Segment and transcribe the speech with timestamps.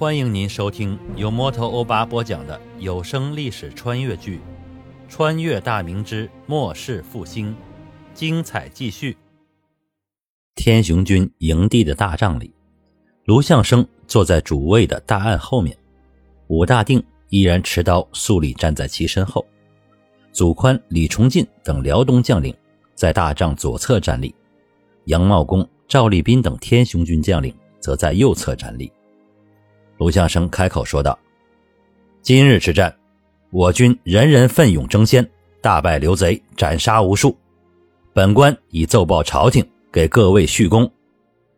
[0.00, 4.38] 欢迎您收听由摩托欧巴播讲的有声历史穿越剧
[5.10, 7.50] 《穿越大明之末世复兴》，
[8.14, 9.14] 精彩继续。
[10.54, 12.50] 天雄军营地的大帐里，
[13.26, 15.76] 卢象升坐在主位的大案后面，
[16.46, 19.44] 武大定依然持刀肃立站在其身后，
[20.32, 22.56] 祖宽、李崇进等辽东将领
[22.94, 24.34] 在大帐左侧站立，
[25.04, 28.90] 杨茂公、赵立斌等天雄军将领则在右侧站立。
[30.00, 31.16] 卢象升开口说道
[32.22, 32.96] ：“今日之战，
[33.50, 37.36] 我军人人奋勇争先，大败刘贼，斩杀无数。
[38.14, 40.90] 本官已奏报朝廷，给各位续功，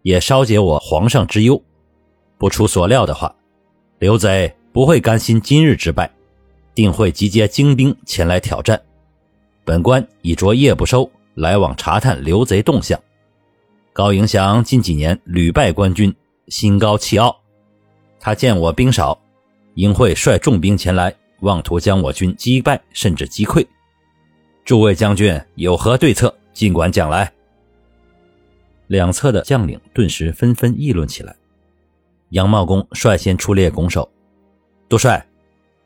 [0.00, 1.62] 也稍解我皇上之忧。
[2.38, 3.30] 不出所料的话，
[3.98, 6.10] 刘贼不会甘心今日之败，
[6.74, 8.80] 定会集结精兵前来挑战。
[9.66, 12.98] 本官已着夜不收，来往查探刘贼动向。
[13.92, 16.14] 高迎祥近几年屡败官军，
[16.48, 17.38] 心高气傲。”
[18.20, 19.18] 他见我兵少，
[19.74, 23.66] 应会率重兵前来，妄图将我军击败甚至击溃。
[24.62, 26.32] 诸位将军有何对策？
[26.52, 27.32] 尽管讲来。
[28.88, 31.34] 两侧的将领顿时纷纷议论起来。
[32.30, 34.08] 杨茂公率先出列拱手
[34.86, 35.26] ：“督帅，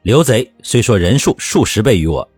[0.02, 2.28] 刘贼虽说人数数十倍于我，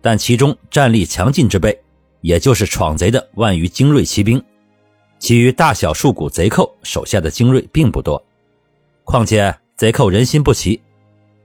[0.00, 1.78] 但其中战力强劲之辈，
[2.22, 4.42] 也就是闯贼的万余精锐骑兵，
[5.18, 8.20] 其余大小数股贼寇手下的精锐并不多。”
[9.06, 10.80] 况且贼寇人心不齐，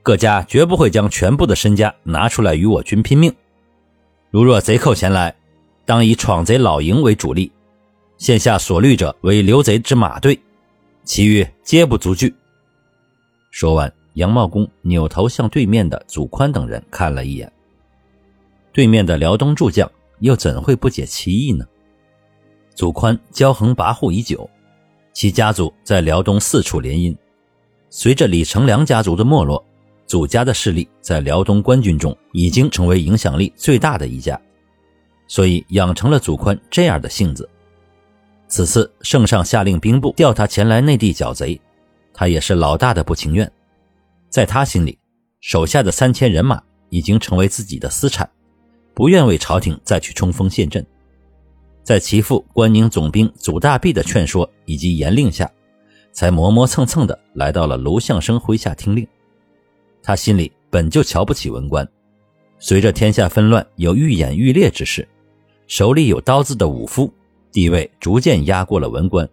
[0.01, 3.31] 各家绝不会将全部的身家拿出来与我军拼命。
[4.31, 5.35] 如若贼寇前来，
[5.85, 7.51] 当以闯贼老营为主力，
[8.17, 10.39] 现下所虑者为刘贼之马队，
[11.03, 12.33] 其余皆不足惧。
[13.51, 17.49] 说完，杨茂公扭头向对面的祖宽等人看了一眼。
[18.73, 19.89] 对面的辽东诸将
[20.21, 21.63] 又怎会不解其意呢？
[22.73, 24.49] 祖宽骄横跋扈已久，
[25.13, 27.15] 其家族在辽东四处联姻。
[27.93, 29.61] 随着李成梁家族的没落，
[30.07, 34.39] 祖家的势力在辽东官军中已经成为影响力最大的一家，
[35.27, 37.47] 所以养成了祖宽这样的性子。
[38.47, 41.59] 此次圣上下令兵部调他前来内地剿贼，
[42.13, 43.51] 他也是老大的不情愿。
[44.29, 44.97] 在他心里，
[45.41, 48.29] 手下的三千人马已经成为自己的私产，
[48.93, 50.85] 不愿为朝廷再去冲锋陷阵。
[51.83, 55.51] 在其父关宁总兵祖大弼的劝说以及严令下。
[56.11, 59.07] 才磨磨蹭蹭的来到了卢象升麾下听令。
[60.03, 61.87] 他心里本就瞧不起文官，
[62.59, 65.07] 随着天下纷乱有愈演愈烈之势，
[65.67, 67.11] 手里有刀子的武夫
[67.51, 69.27] 地位逐渐压过了文官。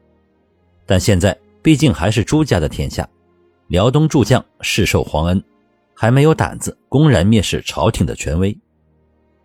[0.86, 3.08] 但现在毕竟还是朱家的天下，
[3.68, 5.42] 辽东诸将世受皇恩，
[5.94, 8.56] 还没有胆子公然蔑视朝廷的权威。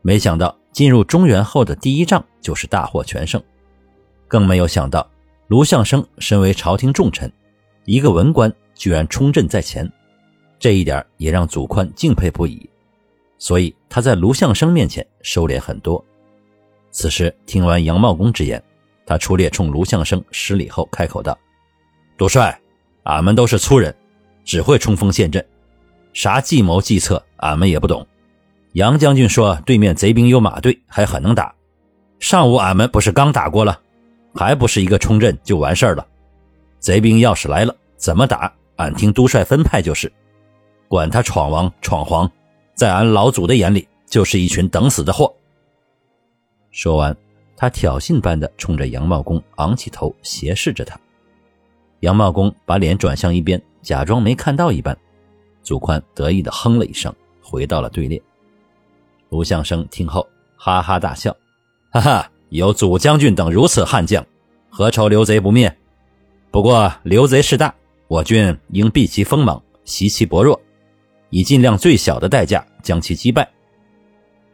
[0.01, 3.41] 没想到进入中原后的第一仗就是大获全胜，
[4.27, 5.09] 更没有想到。
[5.48, 7.31] 卢象升身为朝廷重臣，
[7.86, 9.92] 一个文官居然冲阵在前，
[10.58, 12.70] 这一点也让祖宽敬佩不已。
[13.38, 16.04] 所以他在卢象升面前收敛很多。
[16.92, 18.64] 此时听完杨茂公之言，
[19.06, 21.38] 他出列冲卢象升施礼后开口道
[22.18, 22.58] ：“督帅，
[23.04, 23.94] 俺们都是粗人，
[24.46, 25.46] 只会冲锋陷阵，
[26.14, 28.08] 啥计谋计策俺们也不懂。
[28.74, 31.54] 杨将军说对面贼兵有马队，还很能打。
[32.20, 33.81] 上午俺们不是刚打过了？”
[34.33, 36.05] 还不是一个冲阵就完事儿了，
[36.79, 38.51] 贼兵要是来了，怎么打？
[38.77, 40.11] 俺听督帅分派就是，
[40.88, 42.29] 管他闯王闯皇，
[42.73, 45.31] 在俺老祖的眼里就是一群等死的货。
[46.71, 47.16] 说完，
[47.55, 51.00] 他挑衅般的冲着杨茂公昂起头，斜视着他。
[52.00, 54.97] 杨茂公把脸转向一边，假装没看到一般。
[55.61, 58.21] 祖宽得意的哼了一声，回到了队列。
[59.29, 60.27] 卢象升听后
[60.57, 61.33] 哈哈大笑，
[61.91, 62.29] 哈哈。
[62.53, 64.24] 有祖将军等如此悍将，
[64.69, 65.75] 何愁刘贼不灭？
[66.52, 67.74] 不过刘贼势大，
[68.08, 70.62] 我军应避其锋芒，袭其薄弱，
[71.31, 73.50] 以尽量最小的代价将其击败。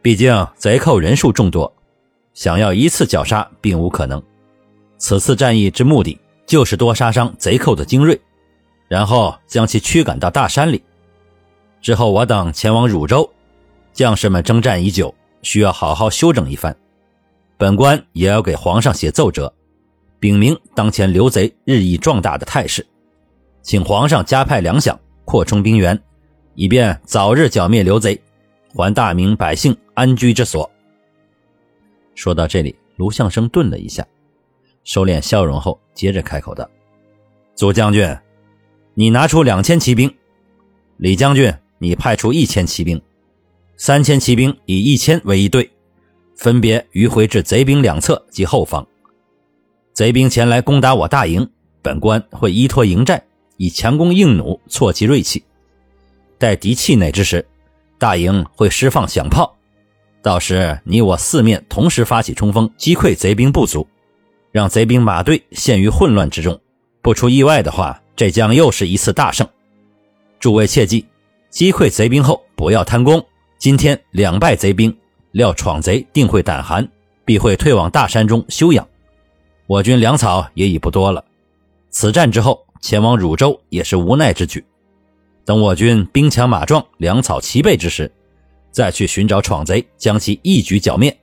[0.00, 1.70] 毕竟贼寇人数众多，
[2.32, 4.22] 想要一次绞杀并无可能。
[4.96, 8.18] 此次战役之目的，就是多杀伤贼寇的精锐，
[8.88, 10.82] 然后将其驱赶到大山里。
[11.82, 13.30] 之后我等前往汝州，
[13.92, 16.74] 将士们征战已久，需要好好休整一番。
[17.60, 19.52] 本官也要给皇上写奏折，
[20.18, 22.86] 禀明当前刘贼日益壮大的态势，
[23.60, 24.96] 请皇上加派粮饷，
[25.26, 26.02] 扩充兵员，
[26.54, 28.18] 以便早日剿灭刘贼，
[28.72, 30.70] 还大明百姓安居之所。
[32.14, 34.06] 说到这里，卢象升顿了一下，
[34.82, 36.66] 收敛笑容后，接着开口道
[37.54, 38.08] ：“祖将军，
[38.94, 40.08] 你拿出两千骑兵；
[40.96, 42.98] 李将军，你派出一千骑兵，
[43.76, 45.70] 三千骑兵以一千为一队。”
[46.40, 48.86] 分别迂回至贼兵两侧及后方，
[49.92, 51.46] 贼兵前来攻打我大营，
[51.82, 53.22] 本官会依托营寨，
[53.58, 55.44] 以强弓硬弩挫其锐气。
[56.38, 57.46] 待敌气馁之时，
[57.98, 59.54] 大营会释放响炮，
[60.22, 63.86] 到时你我四面同时发起冲锋，击溃贼兵不足，
[64.50, 66.58] 让贼兵马队陷于混乱之中。
[67.02, 69.46] 不出意外的话，这将又是一次大胜。
[70.38, 71.04] 诸位切记，
[71.50, 73.22] 击溃贼兵后不要贪功。
[73.58, 74.96] 今天两败贼兵，
[75.32, 76.86] 料闯贼定会胆寒，
[77.24, 78.86] 必会退往大山中休养。
[79.66, 81.24] 我军粮草也已不多了，
[81.90, 84.64] 此战之后前往汝州也是无奈之举。
[85.44, 88.10] 等我军兵强马壮、粮草齐备之时，
[88.70, 91.16] 再去寻找闯贼，将其一举剿灭。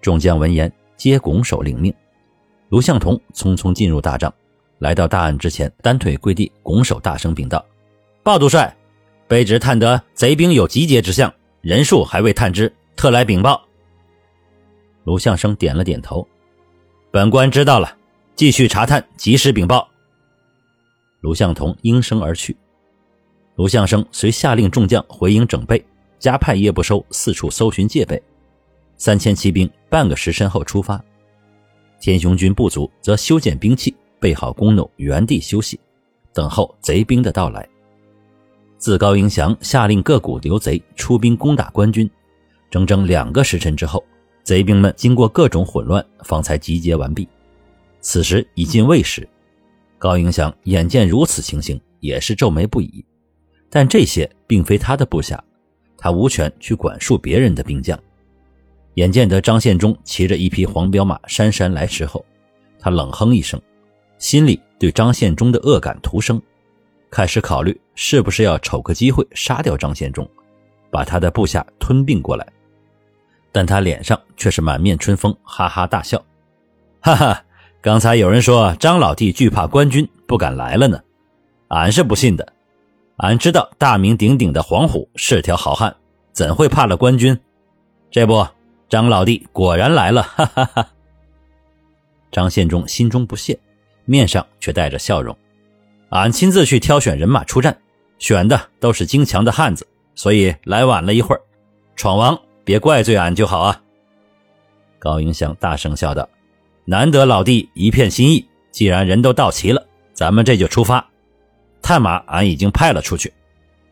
[0.00, 1.92] 众将闻言，皆拱手领命。
[2.68, 4.32] 卢向同匆匆进入大帐，
[4.78, 7.64] 来到大案之前，单腿跪地，拱手大声禀道
[8.22, 8.74] ：“鲍督帅。”
[9.28, 11.32] 卑职探得贼兵有集结之象，
[11.66, 13.60] 人数还未探知，特来禀报。
[15.02, 16.24] 卢相生点了点头，
[17.10, 17.92] 本官知道了，
[18.36, 19.88] 继续查探，及时禀报。
[21.22, 22.56] 卢向同应声而去。
[23.56, 25.84] 卢相生遂下令众将回营整备，
[26.20, 28.22] 加派夜不收四处搜寻戒备。
[28.96, 31.04] 三千骑兵半个时辰后出发，
[32.00, 35.80] 天雄军部族则修建兵器，备好弓弩，原地休息，
[36.32, 37.68] 等候贼兵的到来。
[38.78, 42.08] 自高迎祥下令各股刘贼出兵攻打官军，
[42.70, 44.04] 整整两个时辰之后，
[44.42, 47.26] 贼兵们经过各种混乱，方才集结完毕。
[48.00, 49.26] 此时已近未时，
[49.98, 53.04] 高迎祥眼见如此情形，也是皱眉不已。
[53.70, 55.42] 但这些并非他的部下，
[55.96, 57.98] 他无权去管束别人的兵将。
[58.94, 62.24] 眼见得张献忠骑着一匹黄骠马姗姗来迟后，
[62.78, 63.60] 他冷哼一声，
[64.18, 66.40] 心里对张献忠的恶感徒生。
[67.10, 70.28] 开始考虑是不是要瞅个机会杀掉张献忠，
[70.90, 72.46] 把他的部下吞并过来，
[73.52, 76.22] 但他脸上却是满面春风，哈哈大笑
[77.00, 77.44] ：“哈哈，
[77.80, 81.00] 刚才有人说张老弟惧怕官军，不敢来了呢。
[81.68, 82.52] 俺是不信的，
[83.16, 85.94] 俺知道大名鼎鼎的黄虎是条好汉，
[86.32, 87.38] 怎会怕了官军？
[88.10, 88.46] 这不，
[88.88, 90.88] 张老弟果然来了！”哈哈哈。
[92.30, 93.58] 张献忠心中不屑，
[94.04, 95.36] 面上却带着笑容。
[96.10, 97.76] 俺亲自去挑选人马出战，
[98.18, 101.40] 选的都是精强的汉子，所以来晚了一会儿。
[101.96, 103.82] 闯王别怪罪俺就好啊！
[104.98, 106.28] 高迎祥大声笑道
[106.84, 111.04] ：“难得老弟一片心意，既然人都到齐了，咱们这就出发。
[111.82, 113.32] 探马俺已经派了出去，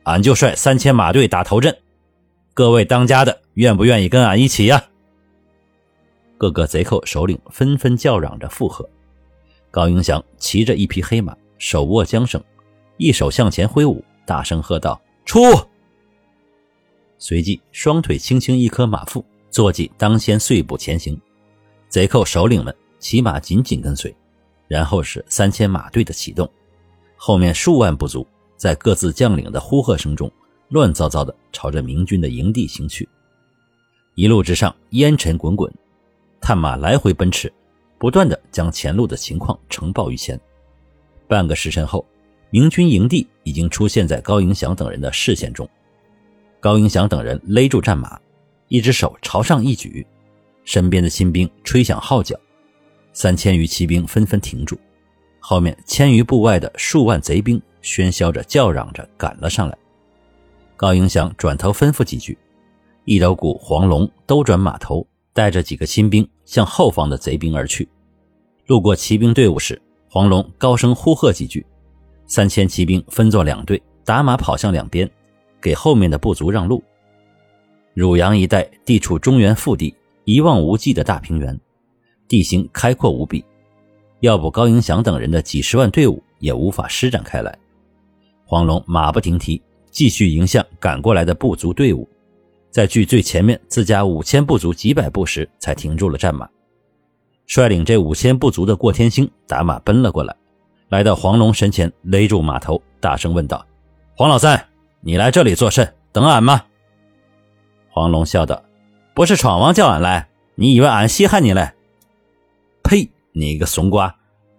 [0.05, 1.77] 俺就率三千马队打头阵。
[2.53, 4.85] 各位当家的愿不愿意跟俺一起呀？”
[6.39, 8.89] 各个贼寇首领纷纷叫嚷着附和。
[9.71, 11.35] 高迎祥骑着一匹黑马。
[11.67, 12.45] 手握缰绳，
[12.99, 15.41] 一手向前挥舞，大声喝道：“出！”
[17.17, 21.19] 随即双腿轻轻一磕马腹，坐骑当先碎步前行。
[21.89, 24.15] 贼寇首领们骑马紧紧跟随，
[24.69, 26.47] 然后是三千马队的启动，
[27.17, 28.27] 后面数万部族
[28.59, 30.31] 在各自将领的呼喝声中，
[30.69, 33.09] 乱糟糟的朝着明军的营地行去。
[34.17, 35.73] 一路之上烟尘滚滚，
[36.43, 37.51] 探马来回奔驰，
[37.99, 40.39] 不断的将前路的情况呈报于前。
[41.27, 42.05] 半个时辰后，
[42.51, 45.69] 明军营地已经出现在高迎祥等人的视线中。
[46.61, 48.19] 高迎祥等人勒住战马，
[48.69, 50.07] 一只手朝上一举，
[50.65, 52.39] 身边的新兵吹响号角，
[53.13, 54.79] 三千余骑兵纷纷停住。
[55.41, 59.77] 后面千余步外的数万贼兵喧嚣着、叫嚷着赶了上来。
[60.77, 62.37] 高迎祥转头吩咐几句，
[63.05, 67.87] 一刀鼓黄龙兜转马头，带着几个新兵向后方的贼兵而去。
[68.67, 69.81] 路过骑兵队伍时，
[70.15, 71.67] 黄龙高声呼喝几句，
[72.25, 75.11] 三千骑兵分作两队，打马跑向两边，
[75.61, 76.81] 给后面的部族让路。
[77.95, 79.93] 汝阳一带地处中原腹地，
[80.23, 81.59] 一望无际的大平原，
[82.29, 83.45] 地形开阔无比，
[84.21, 87.53] 要不高迎祥等人的几十万队伍也无法施展开来。
[88.45, 92.09] 黄龙马不停蹄，继续迎向赶过来的部族队伍，
[92.71, 96.49] 在距最前面自家五千部族几百步时，才停住了战马。
[97.47, 100.35] 率领这五千部族的过天星打马奔了过来，
[100.89, 103.65] 来到黄龙身前，勒住马头，大声问道
[104.17, 104.69] ：“黄老三，
[105.01, 105.95] 你来这里作甚？
[106.13, 106.65] 等俺吗？”
[107.91, 108.63] 黄龙笑道
[109.15, 111.73] ：“不是闯王叫俺来，你以为俺稀罕你嘞
[112.83, 113.11] ？”“呸！
[113.33, 114.15] 你个怂瓜！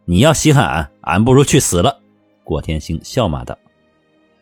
[0.05, 1.99] 你要稀罕俺，俺不如去死了。”
[2.43, 3.57] 过天星笑骂道。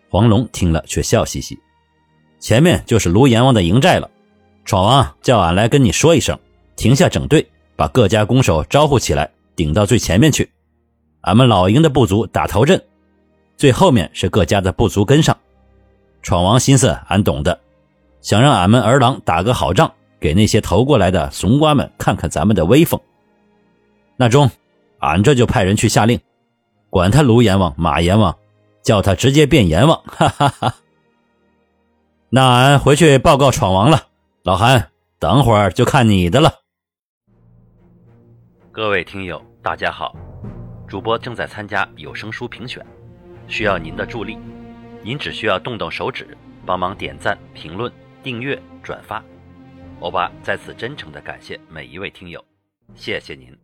[0.09, 1.57] 黄龙听了却笑嘻嘻
[2.39, 4.11] ：“前面就是卢阎王的营寨了，
[4.65, 6.37] 闯王叫俺来跟你说一声，
[6.75, 10.51] 停下整队。”把各家弓手招呼起来，顶到最前面去。
[11.21, 12.81] 俺们老营的部族打头阵，
[13.57, 15.37] 最后面是各家的部族跟上。
[16.21, 17.59] 闯王心思俺懂得，
[18.21, 22.99] 想让俺们儿郎打个好仗，给那些投过来的怂瓜们看看咱们的威风。
[24.15, 24.49] 那中，
[24.99, 26.19] 俺这就派人去下令，
[26.89, 28.37] 管他卢阎王、马阎王，
[28.81, 30.01] 叫他直接变阎王！
[30.05, 30.75] 哈哈哈。
[32.29, 34.07] 那俺回去报告闯王了。
[34.43, 34.89] 老韩，
[35.19, 36.62] 等会儿就看你的了。
[38.75, 40.15] 各位听友，大家好，
[40.87, 42.83] 主播正在参加有声书评选，
[43.47, 44.35] 需要您的助力。
[45.03, 49.23] 您只需要动动手指，帮忙点赞、评论、订阅、转发。
[49.99, 52.43] 欧巴在此真诚的感谢每一位听友，
[52.95, 53.55] 谢谢您。